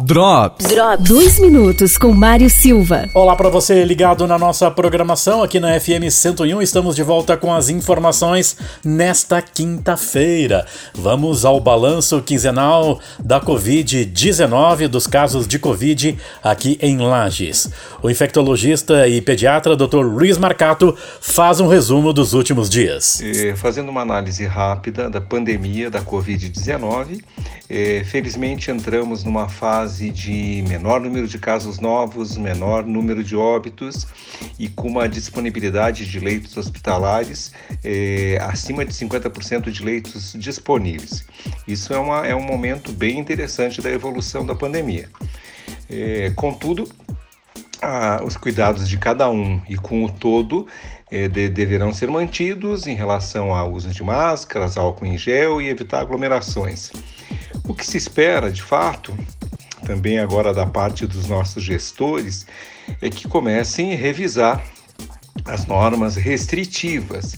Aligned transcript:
Drops. 0.00 0.68
Drops. 0.68 1.06
Dois 1.06 1.38
minutos 1.38 1.98
com 1.98 2.12
Mário 2.12 2.48
Silva. 2.48 3.10
Olá 3.14 3.36
para 3.36 3.50
você 3.50 3.84
ligado 3.84 4.26
na 4.26 4.38
nossa 4.38 4.70
programação 4.70 5.42
aqui 5.42 5.60
na 5.60 5.78
FM 5.78 6.08
101. 6.10 6.62
Estamos 6.62 6.96
de 6.96 7.02
volta 7.02 7.36
com 7.36 7.52
as 7.52 7.68
informações 7.68 8.56
nesta 8.82 9.42
quinta-feira. 9.42 10.66
Vamos 10.94 11.44
ao 11.44 11.60
balanço 11.60 12.22
quinzenal 12.22 13.00
da 13.22 13.38
Covid-19, 13.38 14.88
dos 14.88 15.06
casos 15.06 15.46
de 15.46 15.58
Covid 15.58 16.18
aqui 16.42 16.78
em 16.80 16.96
Lages. 16.96 17.70
O 18.02 18.08
infectologista 18.08 19.06
e 19.06 19.20
pediatra 19.20 19.76
Dr. 19.76 20.06
Luiz 20.06 20.38
Marcato 20.38 20.96
faz 21.20 21.60
um 21.60 21.68
resumo 21.68 22.14
dos 22.14 22.32
últimos 22.32 22.70
dias. 22.70 23.20
É, 23.20 23.54
fazendo 23.54 23.90
uma 23.90 24.00
análise 24.00 24.46
rápida 24.46 25.10
da 25.10 25.20
pandemia 25.20 25.90
da 25.90 26.00
Covid-19, 26.00 27.22
é, 27.68 28.04
felizmente 28.04 28.70
entramos 28.70 29.22
numa 29.22 29.48
fase 29.48 29.81
de 29.86 30.64
menor 30.68 31.00
número 31.00 31.26
de 31.26 31.38
casos 31.38 31.78
novos, 31.78 32.36
menor 32.36 32.84
número 32.84 33.22
de 33.22 33.36
óbitos 33.36 34.06
e 34.58 34.68
com 34.68 34.88
uma 34.88 35.08
disponibilidade 35.08 36.06
de 36.06 36.20
leitos 36.20 36.56
hospitalares 36.56 37.52
é, 37.82 38.38
acima 38.40 38.84
de 38.84 38.92
50% 38.92 39.70
de 39.70 39.84
leitos 39.84 40.34
disponíveis. 40.38 41.24
Isso 41.66 41.92
é, 41.92 41.98
uma, 41.98 42.26
é 42.26 42.34
um 42.34 42.42
momento 42.42 42.92
bem 42.92 43.18
interessante 43.18 43.82
da 43.82 43.90
evolução 43.90 44.46
da 44.46 44.54
pandemia. 44.54 45.08
É, 45.90 46.30
contudo, 46.36 46.88
os 48.24 48.36
cuidados 48.36 48.88
de 48.88 48.96
cada 48.96 49.28
um 49.28 49.60
e 49.68 49.76
com 49.76 50.04
o 50.04 50.08
todo 50.08 50.68
é, 51.10 51.28
de, 51.28 51.48
deverão 51.48 51.92
ser 51.92 52.08
mantidos 52.08 52.86
em 52.86 52.94
relação 52.94 53.52
ao 53.52 53.72
uso 53.72 53.90
de 53.90 54.02
máscaras, 54.02 54.78
álcool 54.78 55.06
em 55.06 55.18
gel 55.18 55.60
e 55.60 55.68
evitar 55.68 56.00
aglomerações. 56.00 56.92
O 57.68 57.74
que 57.74 57.86
se 57.86 57.96
espera, 57.96 58.50
de 58.50 58.62
fato, 58.62 59.12
também 59.84 60.18
agora 60.18 60.52
da 60.52 60.66
parte 60.66 61.06
dos 61.06 61.28
nossos 61.28 61.62
gestores, 61.62 62.46
é 63.00 63.08
que 63.10 63.28
comecem 63.28 63.92
a 63.92 63.96
revisar 63.96 64.64
as 65.44 65.66
normas 65.66 66.16
restritivas. 66.16 67.36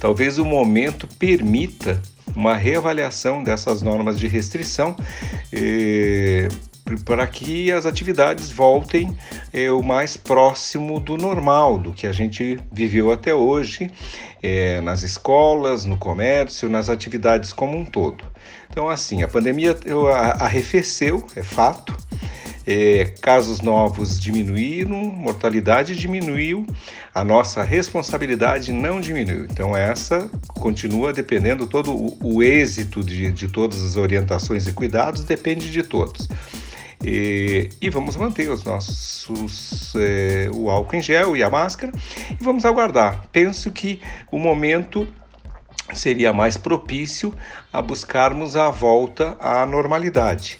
Talvez 0.00 0.38
o 0.38 0.44
momento 0.44 1.06
permita 1.18 2.00
uma 2.34 2.56
reavaliação 2.56 3.42
dessas 3.42 3.82
normas 3.82 4.18
de 4.18 4.26
restrição 4.26 4.96
eh, 5.52 6.48
para 7.04 7.26
que 7.26 7.72
as 7.72 7.86
atividades 7.86 8.50
voltem 8.50 9.16
eh, 9.52 9.70
o 9.70 9.82
mais 9.82 10.16
próximo 10.16 11.00
do 11.00 11.16
normal, 11.16 11.78
do 11.78 11.92
que 11.92 12.06
a 12.06 12.12
gente 12.12 12.58
viveu 12.70 13.10
até 13.10 13.34
hoje, 13.34 13.90
eh, 14.42 14.80
nas 14.82 15.02
escolas, 15.02 15.86
no 15.86 15.96
comércio, 15.96 16.68
nas 16.68 16.90
atividades 16.90 17.52
como 17.52 17.76
um 17.78 17.84
todo. 17.84 18.24
Então, 18.70 18.88
assim, 18.88 19.22
a 19.22 19.28
pandemia 19.28 19.76
arrefeceu, 20.38 21.24
é 21.34 21.42
fato. 21.42 21.96
É, 22.66 23.12
casos 23.20 23.60
novos 23.60 24.18
diminuíram, 24.18 24.96
mortalidade 24.96 25.94
diminuiu, 25.94 26.66
a 27.14 27.22
nossa 27.22 27.62
responsabilidade 27.62 28.72
não 28.72 29.02
diminuiu. 29.02 29.44
Então, 29.44 29.76
essa 29.76 30.30
continua 30.48 31.12
dependendo, 31.12 31.66
todo 31.66 31.94
o, 31.94 32.16
o 32.22 32.42
êxito 32.42 33.04
de, 33.04 33.30
de 33.30 33.48
todas 33.48 33.82
as 33.82 33.96
orientações 33.96 34.66
e 34.66 34.72
cuidados 34.72 35.24
depende 35.24 35.70
de 35.70 35.82
todos. 35.82 36.26
E, 37.06 37.68
e, 37.82 37.90
vamos 37.90 38.16
manter 38.16 38.48
os 38.50 38.64
nossos 38.64 39.92
é, 39.94 40.48
o 40.54 40.70
álcool 40.70 40.96
em 40.96 41.02
gel 41.02 41.36
e 41.36 41.42
a 41.42 41.50
máscara 41.50 41.92
e 42.30 42.42
vamos 42.42 42.64
aguardar. 42.64 43.26
Penso 43.30 43.70
que 43.70 44.00
o 44.32 44.38
momento 44.38 45.06
seria 45.92 46.32
mais 46.32 46.56
propício 46.56 47.34
a 47.72 47.82
buscarmos 47.82 48.56
a 48.56 48.70
volta 48.70 49.36
à 49.38 49.66
normalidade. 49.66 50.58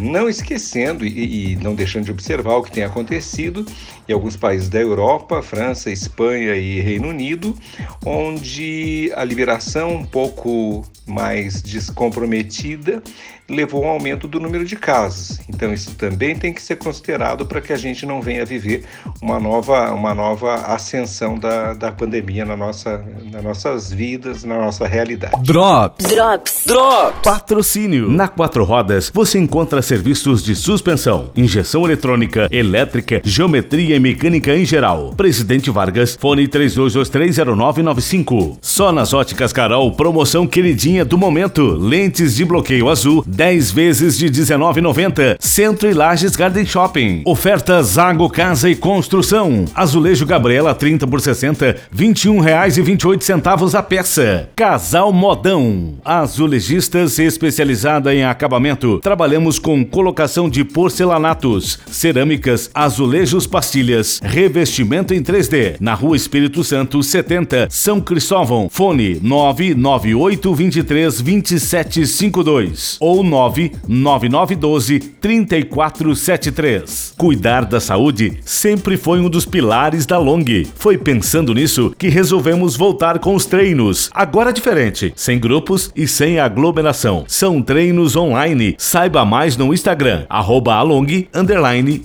Não 0.00 0.28
esquecendo 0.28 1.04
e, 1.04 1.52
e, 1.52 1.56
não 1.56 1.74
deixando 1.74 2.04
de 2.04 2.10
observar 2.10 2.56
o 2.56 2.62
que 2.62 2.70
tem 2.70 2.84
acontecido 2.84 3.66
em 4.08 4.12
alguns 4.12 4.36
países 4.36 4.68
da 4.68 4.80
Europa, 4.80 5.42
França, 5.42 5.90
Espanha 5.90 6.54
e 6.56 6.80
Reino 6.80 7.08
Unido, 7.08 7.56
onde 8.04 9.12
a 9.14 9.24
liberação 9.24 9.94
um 9.94 10.04
pouco 10.04 10.84
mais 11.06 11.62
descomprometida 11.62 13.02
levou 13.50 13.84
ao 13.84 13.90
aumento 13.90 14.28
do 14.28 14.38
número 14.38 14.64
de 14.64 14.76
casos. 14.76 15.40
Então 15.48 15.72
isso 15.74 15.94
também 15.96 16.36
tem 16.36 16.52
que 16.52 16.62
ser 16.62 16.76
considerado 16.76 17.44
para 17.44 17.60
que 17.60 17.72
a 17.72 17.76
gente 17.76 18.06
não 18.06 18.22
venha 18.22 18.44
viver 18.44 18.84
uma 19.20 19.40
nova, 19.40 19.92
uma 19.92 20.14
nova 20.14 20.54
ascensão 20.54 21.36
da, 21.38 21.74
da 21.74 21.90
pandemia 21.90 22.44
na 22.44 22.56
nossa, 22.56 23.04
nas 23.30 23.42
nossas 23.42 23.92
vidas, 23.92 24.44
na 24.44 24.56
nossa 24.56 24.86
realidade. 24.86 25.42
Drops. 25.42 26.06
Drops. 26.06 26.64
Drops. 26.66 27.20
Patrocínio. 27.22 28.08
Na 28.08 28.28
Quatro 28.28 28.64
Rodas 28.64 29.10
você 29.12 29.38
encontra 29.40 29.82
serviços 29.82 30.44
de 30.44 30.54
suspensão, 30.54 31.30
injeção 31.36 31.84
eletrônica, 31.84 32.48
elétrica, 32.50 33.20
geometria 33.24 33.96
e 33.96 34.00
mecânica 34.00 34.56
em 34.56 34.64
geral. 34.64 35.12
Presidente 35.16 35.68
Vargas, 35.70 36.16
fone 36.20 36.46
32230995. 36.46 38.58
Só 38.60 38.92
nas 38.92 39.12
óticas 39.12 39.52
Carol, 39.52 39.90
promoção 39.92 40.46
queridinha 40.46 41.04
do 41.04 41.18
momento. 41.18 41.74
Lentes 41.74 42.36
de 42.36 42.44
bloqueio 42.44 42.88
azul 42.88 43.24
10 43.26 43.70
vezes 43.70 44.18
de 44.18 44.26
R$19,90. 44.26 45.36
Centro 45.40 45.90
e 45.90 45.94
Lages 45.94 46.36
Garden 46.36 46.66
Shopping. 46.66 47.22
Oferta 47.24 47.82
Zago 47.82 48.28
Casa 48.28 48.70
e 48.70 48.76
Construção. 48.76 49.64
Azulejo 49.74 50.26
Gabriela 50.26 50.74
30 50.74 51.06
por 51.06 51.20
60, 51.20 51.66
R$ 51.66 51.76
21,28 51.96 53.74
a 53.74 53.82
peça. 53.82 54.48
Casal 54.54 55.12
Modão. 55.12 55.94
Azulejistas 56.04 57.18
especializada 57.18 58.14
em 58.14 58.24
acabamento. 58.24 59.00
Trabalhamos 59.30 59.60
com 59.60 59.84
colocação 59.84 60.50
de 60.50 60.64
porcelanatos, 60.64 61.78
cerâmicas, 61.86 62.68
azulejos, 62.74 63.46
pastilhas, 63.46 64.18
revestimento 64.24 65.14
em 65.14 65.22
3D. 65.22 65.76
Na 65.78 65.94
Rua 65.94 66.16
Espírito 66.16 66.64
Santo 66.64 67.00
70, 67.00 67.68
São 67.70 68.00
Cristóvão. 68.00 68.68
Fone 68.68 69.20
998 69.22 70.52
23 70.52 71.22
2752 71.22 72.96
ou 72.98 73.22
99912 73.22 74.98
3473. 74.98 77.14
Cuidar 77.16 77.66
da 77.66 77.78
saúde 77.78 78.40
sempre 78.44 78.96
foi 78.96 79.20
um 79.20 79.30
dos 79.30 79.46
pilares 79.46 80.06
da 80.06 80.18
Long. 80.18 80.42
Foi 80.74 80.98
pensando 80.98 81.54
nisso 81.54 81.94
que 81.96 82.08
resolvemos 82.08 82.74
voltar 82.74 83.20
com 83.20 83.36
os 83.36 83.46
treinos. 83.46 84.10
Agora 84.12 84.52
diferente, 84.52 85.12
sem 85.14 85.38
grupos 85.38 85.92
e 85.94 86.08
sem 86.08 86.40
aglomeração. 86.40 87.24
São 87.28 87.62
treinos 87.62 88.16
online. 88.16 88.74
Saiba 88.76 89.19
mais 89.24 89.56
no 89.56 89.72
Instagram, 89.72 90.24
arroba 90.28 90.74
along, 90.74 91.28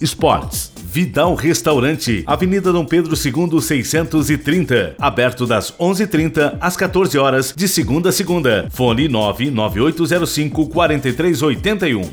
esportes. 0.00 0.72
Vidal 0.92 1.34
Restaurante, 1.34 2.22
Avenida 2.26 2.70
Dom 2.70 2.84
Pedro 2.84 3.14
II 3.14 3.62
630, 3.62 4.94
aberto 4.98 5.46
das 5.46 5.72
11:30 5.78 6.58
às 6.60 6.76
14 6.76 7.16
horas 7.16 7.54
de 7.56 7.66
segunda 7.66 8.10
a 8.10 8.12
segunda. 8.12 8.68
Fone 8.70 9.08
99805 9.08 10.68
4381. 10.68 12.12